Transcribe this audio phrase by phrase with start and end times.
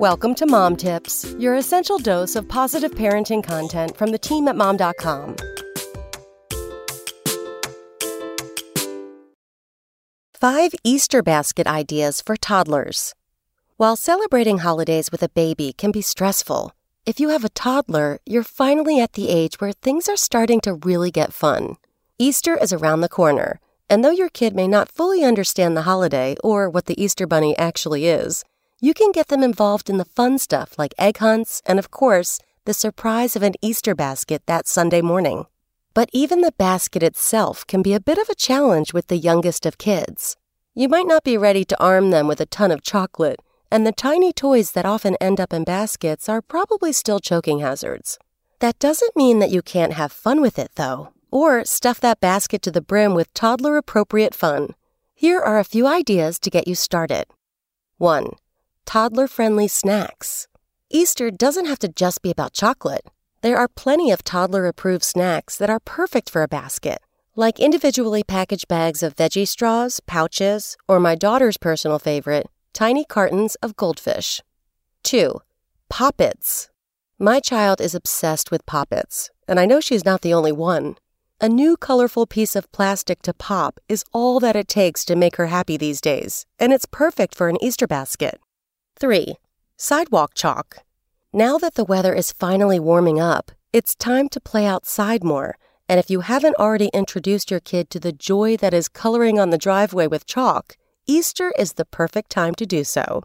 [0.00, 4.54] Welcome to Mom Tips, your essential dose of positive parenting content from the team at
[4.54, 5.36] mom.com.
[10.34, 13.14] Five Easter basket ideas for toddlers.
[13.78, 16.72] While celebrating holidays with a baby can be stressful,
[17.06, 20.74] if you have a toddler, you're finally at the age where things are starting to
[20.74, 21.78] really get fun.
[22.18, 26.36] Easter is around the corner, and though your kid may not fully understand the holiday
[26.44, 28.44] or what the Easter Bunny actually is,
[28.80, 32.38] you can get them involved in the fun stuff like egg hunts and, of course,
[32.66, 35.46] the surprise of an Easter basket that Sunday morning.
[35.94, 39.64] But even the basket itself can be a bit of a challenge with the youngest
[39.64, 40.36] of kids.
[40.74, 43.92] You might not be ready to arm them with a ton of chocolate, and the
[43.92, 48.18] tiny toys that often end up in baskets are probably still choking hazards.
[48.60, 52.60] That doesn't mean that you can't have fun with it, though, or stuff that basket
[52.62, 54.74] to the brim with toddler appropriate fun.
[55.14, 57.24] Here are a few ideas to get you started.
[57.96, 58.32] 1
[58.86, 60.46] toddler friendly snacks.
[60.88, 63.04] Easter doesn't have to just be about chocolate.
[63.42, 67.00] There are plenty of toddler approved snacks that are perfect for a basket,
[67.34, 73.56] like individually packaged bags of veggie straws, pouches, or my daughter's personal favorite, tiny cartons
[73.56, 74.40] of goldfish.
[75.02, 75.34] 2.
[75.90, 76.70] Poppets.
[77.18, 80.96] My child is obsessed with poppets, and I know she's not the only one.
[81.40, 85.36] A new colorful piece of plastic to pop is all that it takes to make
[85.36, 88.40] her happy these days, and it's perfect for an Easter basket.
[88.98, 89.34] 3.
[89.76, 90.78] Sidewalk chalk.
[91.30, 95.58] Now that the weather is finally warming up, it's time to play outside more.
[95.86, 99.50] And if you haven't already introduced your kid to the joy that is coloring on
[99.50, 103.24] the driveway with chalk, Easter is the perfect time to do so.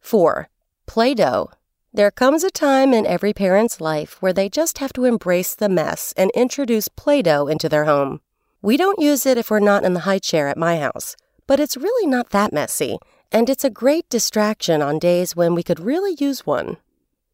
[0.00, 0.48] 4.
[0.86, 1.50] Play Doh.
[1.92, 5.68] There comes a time in every parent's life where they just have to embrace the
[5.68, 8.20] mess and introduce Play Doh into their home.
[8.62, 11.16] We don't use it if we're not in the high chair at my house,
[11.48, 12.98] but it's really not that messy,
[13.30, 16.76] and it's a great distraction on days when we could really use one.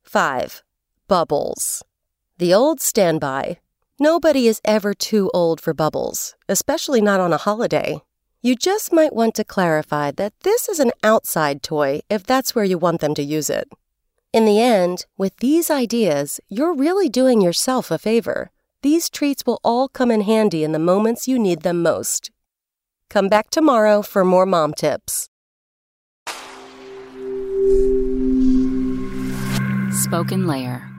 [0.03, 0.63] 5.
[1.09, 1.83] Bubbles.
[2.39, 3.59] The old standby.
[3.99, 8.03] Nobody is ever too old for bubbles, especially not on a holiday.
[8.43, 12.65] You just might want to clarify that this is an outside toy if that's where
[12.65, 13.69] you want them to use it.
[14.33, 18.51] In the end, with these ideas, you're really doing yourself a favor.
[18.83, 22.33] These treats will all come in handy in the moments you need them most.
[23.09, 25.29] Come back tomorrow for more mom tips.
[29.95, 30.94] SpokenLayer.